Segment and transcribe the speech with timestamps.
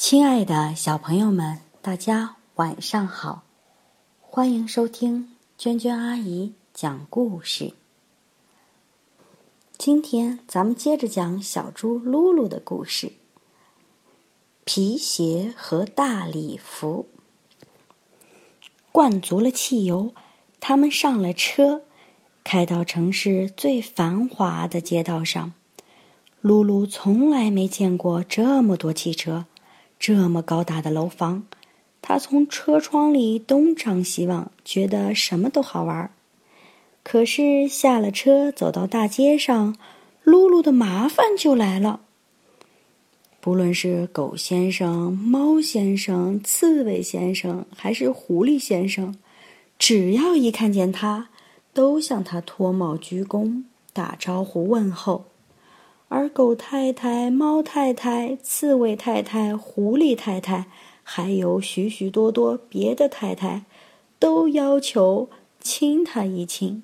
[0.00, 3.42] 亲爱的小朋友们，大家晚上好！
[4.22, 7.74] 欢迎收听娟娟阿姨讲故事。
[9.76, 13.12] 今天咱们接着讲小猪噜噜的故事。
[14.64, 17.06] 皮鞋和大礼服，
[18.90, 20.14] 灌足了汽油，
[20.60, 21.82] 他们上了车，
[22.42, 25.52] 开到城市最繁华的街道上。
[26.42, 29.44] 噜噜从来没见过这么多汽车。
[30.00, 31.44] 这么高大的楼房，
[32.00, 36.10] 他从车窗里东张西望，觉得什么都好玩。
[37.02, 39.76] 可是下了车，走到大街上，
[40.24, 42.00] 露露的麻烦就来了。
[43.42, 49.14] 不论是狗先生、猫先生、刺猬先生，还是狐狸先生，
[49.78, 51.28] 只要一看见他，
[51.74, 55.26] 都向他脱帽鞠躬、打招呼问候。
[56.12, 60.66] 而狗太太、猫太太、刺猬太太、狐狸太太，
[61.04, 63.62] 还有许许多多别的太太，
[64.18, 65.28] 都要求
[65.60, 66.82] 亲他一亲。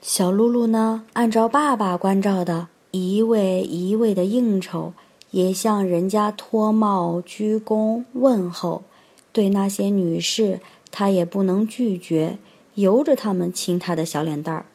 [0.00, 4.92] 小露露呢，按照爸爸关照的，一位一位的应酬，
[5.30, 8.82] 也向人家脱帽、鞠躬、问候。
[9.30, 10.58] 对那些女士，
[10.90, 12.38] 他也不能拒绝，
[12.74, 14.66] 由着他们亲他的小脸蛋儿。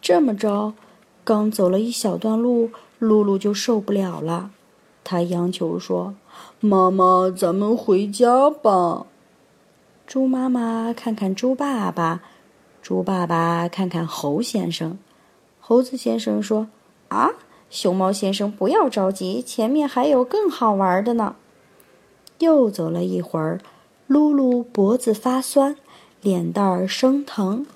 [0.00, 0.74] 这么着。
[1.24, 4.50] 刚走了一小段路，露露就受不了了，
[5.02, 6.14] 她央求说
[6.60, 9.06] ：“妈妈，咱们回家吧。”
[10.06, 12.20] 猪妈妈看看猪爸爸，
[12.82, 14.98] 猪爸爸看看猴先生，
[15.58, 16.68] 猴子先生说
[17.08, 17.30] ：“啊，
[17.70, 21.36] 熊猫先生，不要着急，前面还有更好玩的呢。”
[22.40, 23.60] 又走了一会儿，
[24.06, 25.76] 露露脖子发酸，
[26.20, 27.66] 脸蛋儿生疼，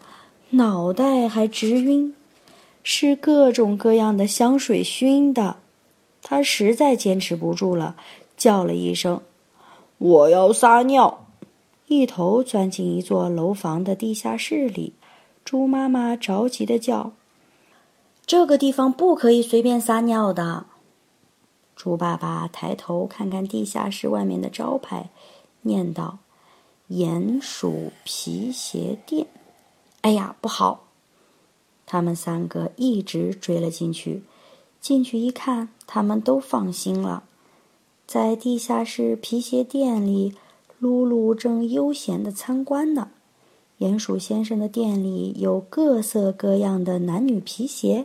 [0.50, 2.14] 脑袋还直晕。
[2.90, 5.56] 是各种各样的香水熏的，
[6.22, 7.96] 他实在坚持不住了，
[8.34, 9.20] 叫了一声
[9.98, 11.26] ：“我要撒尿！”
[11.86, 14.94] 一头钻进一座楼房的地下室里。
[15.44, 17.12] 猪妈妈着急的叫
[18.24, 20.64] ：“这个地方不可以随便撒尿的。”
[21.76, 25.10] 猪爸爸抬头看看地下室外面的招牌，
[25.60, 26.16] 念道
[26.88, 29.26] ：“鼹鼠皮鞋店。”
[30.00, 30.87] 哎呀，不好！
[31.90, 34.22] 他们三个一直追了进去，
[34.78, 37.22] 进去一看，他们都放心了。
[38.06, 40.34] 在地下室皮鞋店里，
[40.78, 43.08] 露露正悠闲的参观呢。
[43.78, 48.04] 鼹鼠先生的店里有各色各样的男女皮鞋，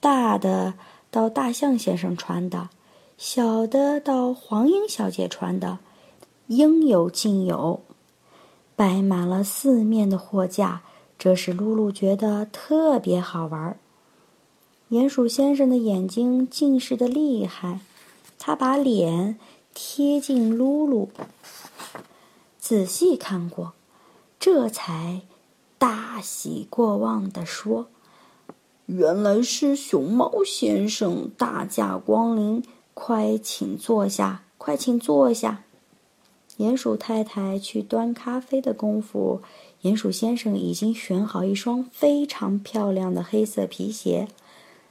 [0.00, 0.72] 大的
[1.10, 2.70] 到大象先生穿的，
[3.18, 5.78] 小的到黄莺小姐穿的，
[6.46, 7.80] 应有尽有，
[8.74, 10.80] 摆满了四面的货架。
[11.20, 13.78] 这使露露觉得特别好玩。
[14.88, 17.80] 鼹鼠先生的眼睛近视的厉害，
[18.38, 19.38] 他把脸
[19.74, 21.10] 贴近露露，
[22.58, 23.74] 仔细看过，
[24.38, 25.20] 这才
[25.76, 27.88] 大喜过望地说
[28.86, 32.64] ：“原来是熊猫先生大驾光临，
[32.94, 35.64] 快请坐下，快请坐下。”
[36.56, 39.42] 鼹鼠太太去端咖啡的功夫。
[39.82, 44.28] 鼹鼠先生已经选好一双非常漂亮的黑色皮鞋，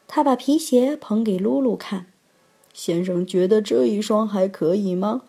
[0.07, 2.07] 他把皮鞋捧给露露看。
[2.73, 5.22] 先生觉得这一双还可以吗？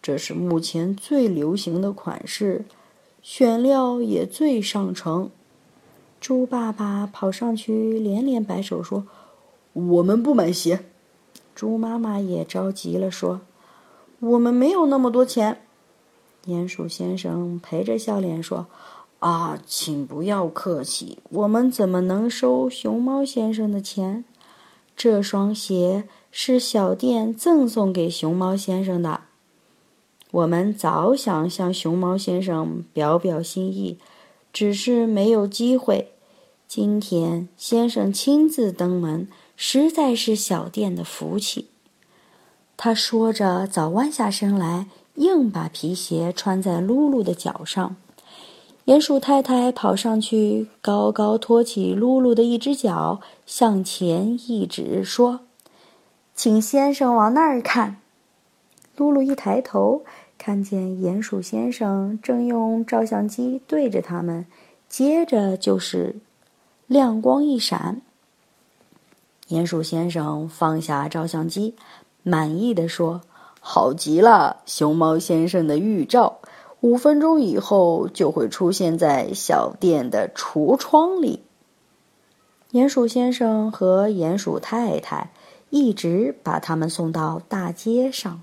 [0.00, 2.64] 这是目前最流行的款式，
[3.22, 5.30] 选料也最上乘。
[6.20, 9.06] 猪爸爸跑上去连连摆手说
[9.74, 10.84] ：“我们不买鞋。”
[11.54, 13.42] 猪妈妈也着急了说
[14.20, 15.60] ：“我们没有那么多钱。”
[16.46, 18.66] 鼹鼠先生陪着笑脸说
[19.24, 24.22] ：“啊，请不要客气，我们怎么能收熊猫先生的钱？
[24.94, 29.22] 这双鞋是小店赠送给熊猫先生的。
[30.30, 33.96] 我们早想向熊猫先生表表心意，
[34.52, 36.12] 只是没有机会。
[36.68, 39.26] 今天先生亲自登门，
[39.56, 41.68] 实在是小店的福气。”
[42.76, 44.88] 他说着，早弯下身来。
[45.14, 47.94] 硬把皮鞋穿在露露的脚上，
[48.86, 55.40] 鼹鼠太太跑上去，高高托起露露的一只脚，向前一指，说
[56.36, 57.96] ：“请先生往那儿看。”
[58.94, 60.02] 露露一抬头，
[60.36, 64.44] 看见鼹鼠先生正用照相机对着他们，
[64.86, 66.16] 接着就是
[66.86, 68.02] 亮光一闪。
[69.48, 71.74] 鼹鼠先生放下照相机，
[72.22, 73.22] 满意的说。
[73.66, 76.38] 好极了，熊猫先生的预兆，
[76.84, 81.40] 五分钟以后就会出现在小店的橱窗里。
[82.72, 85.30] 鼹鼠先生和鼹鼠太太
[85.70, 88.42] 一直把他们送到大街上。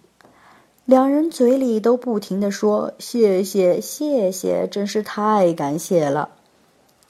[0.85, 6.29] 两人嘴里都不停地说：“谢谢，谢谢，真是太感谢了。”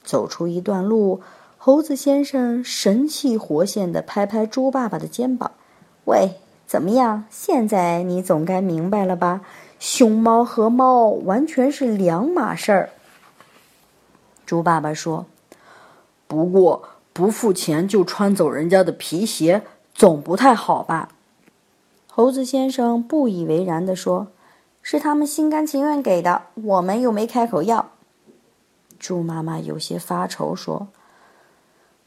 [0.04, 1.22] 走出一段路，
[1.56, 5.52] 猴子先生神气活现的拍拍猪爸爸的肩膀
[6.04, 6.32] ：“喂，
[6.66, 7.24] 怎么样？
[7.30, 9.40] 现在你总该明白了吧？
[9.84, 12.90] 熊猫和猫完全是两码事儿。”
[14.46, 15.26] 猪爸爸说
[16.28, 19.62] ：“不过不付钱就穿走人家的皮鞋，
[19.92, 21.08] 总不太好吧？”
[22.06, 24.28] 猴子先生不以为然地说
[24.82, 27.90] ：“是他们心甘情愿给的，我们又没开口要。”
[29.00, 30.86] 猪妈妈有些发愁说：“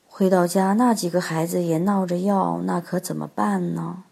[0.07, 4.03] 回到家，那几个孩子也闹着要，那可怎么办呢？”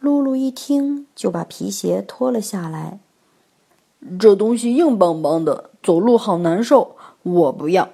[0.00, 3.00] 露露一听，就把皮鞋脱了下来。
[4.18, 7.88] 这东西硬邦邦的，走路好难受，我不要。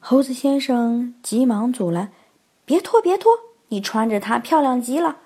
[0.00, 2.10] 猴子先生急忙阻拦
[2.64, 3.30] ：“别脱，别脱，
[3.68, 5.18] 你穿着它漂亮极了。”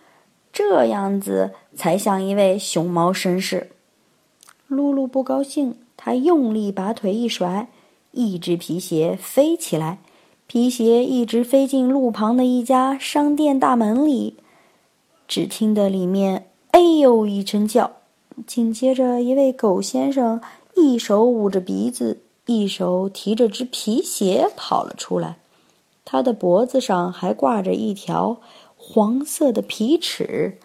[0.52, 3.70] 这样子才像一位熊猫绅士。
[4.66, 7.68] 露露不高兴，她用力把腿一甩，
[8.10, 10.00] 一只皮鞋飞起来，
[10.46, 14.36] 皮鞋一直飞进路旁的一家商店大门里。
[15.32, 17.92] 只听得里面“哎呦”一声叫，
[18.46, 20.42] 紧接着一位狗先生
[20.74, 25.38] 一手捂着鼻子，一手提着只皮鞋跑了出来，
[26.04, 28.42] 他的脖子上还挂着一条。
[28.76, 30.58] 黄色的皮尺，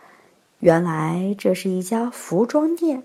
[0.60, 3.04] 原来这是一家服装店。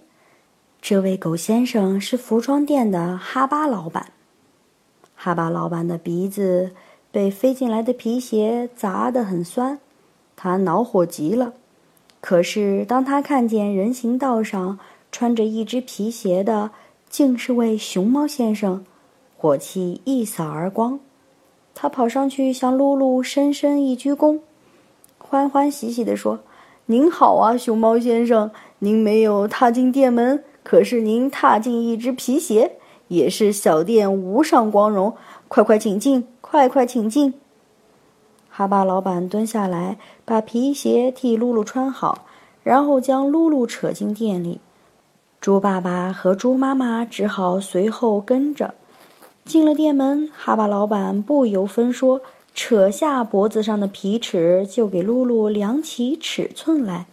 [0.81, 4.11] 这位狗先生是服装店的哈巴老板。
[5.15, 6.73] 哈巴老板的鼻子
[7.13, 9.79] 被飞进来的皮鞋砸得很酸，
[10.37, 11.53] 他恼火极了。
[12.21, 14.79] 可是当他看见人行道上
[15.11, 16.71] 穿着一只皮鞋的
[17.11, 18.85] 竟是位熊猫先生，
[19.37, 21.01] 火气一扫而光。
[21.75, 24.39] 他跑上去向露露深深一鞠躬。
[25.19, 26.41] 欢欢喜喜地说
[26.87, 28.51] ：“您好啊，熊猫先生！
[28.79, 32.73] 您没有踏进店门，可是您踏进一只皮鞋，
[33.09, 35.15] 也是小店无上光荣。
[35.49, 37.35] 快快请进，快快请进。”
[38.55, 39.97] 哈巴老板蹲下来，
[40.27, 42.27] 把皮鞋替露露穿好，
[42.63, 44.61] 然后将露露扯进店里。
[45.41, 48.75] 猪爸爸和猪妈妈只好随后跟着。
[49.47, 52.21] 进了店门，哈巴老板不由分说。
[52.55, 57.07] 扯下脖子上的皮尺，就给露露量起尺寸来。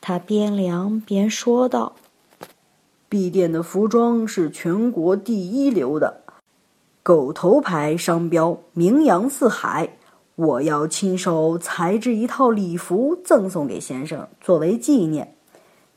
[0.00, 1.92] 他边量边说道
[3.08, 6.22] ：“B 店的服装是全国第一流的，
[7.04, 9.90] 狗头牌商标名扬四海。
[10.40, 15.34] 我要亲手裁制一套礼服赠送给先生，作为纪念。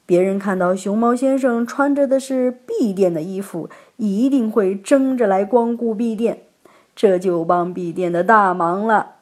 [0.06, 6.44] 别人看到熊猫先生穿着的是 B 店的衣服，一定会争着来光顾 B 店。”
[6.94, 9.16] 这就帮 B 店的大忙了。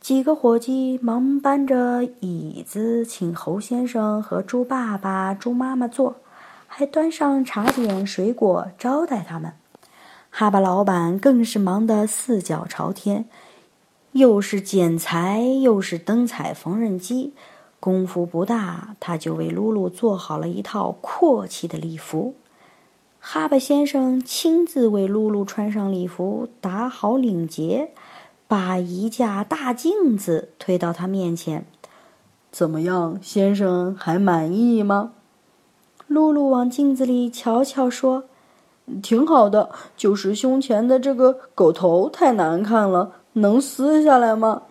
[0.00, 6.16] 几个伙计忙搬着椅子，请猴先生和猪爸爸、猪妈妈坐，
[6.68, 9.52] 还端上茶点、水果招待他们。
[10.30, 13.26] 哈巴老板更是忙得四脚朝天，
[14.12, 17.32] 又是剪裁，又是灯彩缝纫机，
[17.80, 22.34] 功夫不大，他就为露露做好了一套阔气的礼服。
[23.18, 27.92] 哈巴先生亲自为露露穿上礼服，打好领结，
[28.46, 31.64] 把一架大镜子推到他面前。
[32.50, 35.12] 怎么样，先生还满意吗？
[36.06, 38.24] 露露往镜子里瞧瞧，说
[39.00, 44.62] ：“挺好的，就是胸前的这个狗头太难看了，能撕下来吗？”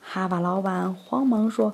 [0.00, 1.72] 哈巴老板慌忙说：“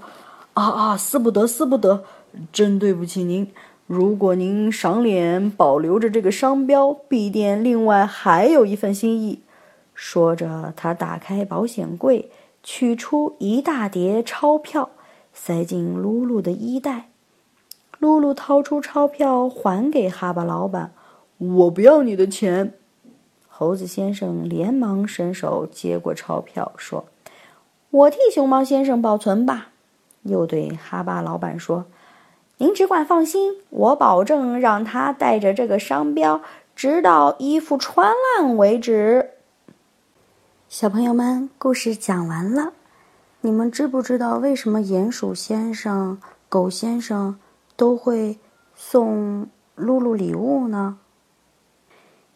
[0.54, 2.04] 啊啊，撕不得，撕不得，
[2.52, 3.50] 真对不起您。”
[3.86, 9.42] 如果您赏脸保留着这个商标，B 店另外还有一份心意。
[9.94, 12.28] 说着，他打开保险柜，
[12.64, 14.90] 取出一大叠钞票，
[15.32, 17.10] 塞进露露的衣袋。
[18.00, 20.92] 露露掏出钞票还给哈巴老板
[21.38, 22.74] ：“我不要你的钱。”
[23.58, 27.06] 猴子先生连忙伸手接过钞票，说
[27.88, 29.68] ：“我替熊猫先生保存吧。”
[30.24, 31.86] 又对哈巴老板说。
[32.58, 36.42] 您只管放心，我保证让他带着这个商标，
[36.74, 39.30] 直到衣服穿烂为止。
[40.68, 42.74] 小朋友们，故事讲完了。
[43.40, 46.20] 你们知不知道为什么鼹鼠先生、
[46.50, 47.38] 狗先生
[47.74, 48.38] 都会
[48.74, 50.98] 送露露礼物呢？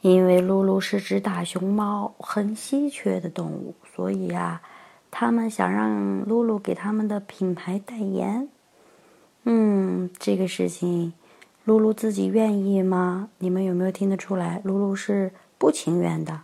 [0.01, 4.63] 因为露露是只大熊猫，很稀缺的动物，所以呀，
[5.11, 8.49] 他们想让露露给他们的品牌代言。
[9.45, 11.13] 嗯，这个事情，
[11.65, 13.29] 露露自己愿意吗？
[13.39, 14.61] 你们有没有听得出来？
[14.65, 16.41] 露露是不情愿的。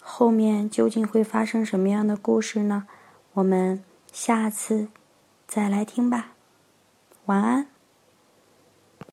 [0.00, 2.86] 后面究竟会发生什么样的故事呢？
[3.34, 4.88] 我们下次
[5.46, 6.32] 再来听吧。
[7.26, 7.73] 晚安。